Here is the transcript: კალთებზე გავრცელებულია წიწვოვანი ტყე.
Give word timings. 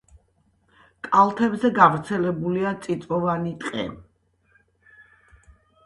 კალთებზე 1.07 1.71
გავრცელებულია 1.77 2.73
წიწვოვანი 2.87 3.55
ტყე. 3.65 3.87